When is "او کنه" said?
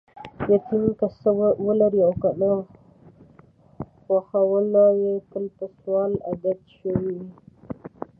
2.07-2.51